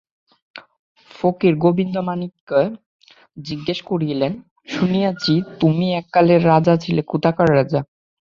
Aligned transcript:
ফকির 1.11 1.53
গোবিন্দমাণিক্যকে 1.55 2.61
জিজ্ঞাসা 3.41 3.83
করিলেন, 3.85 4.31
শুনিয়াছি 4.67 5.33
তুমি 5.59 5.85
এক 5.93 6.05
কালে 6.11 6.35
রাজা 6.51 6.75
ছিলে, 6.77 7.01
কোথাকার 7.07 7.47
রাজা? 7.55 7.79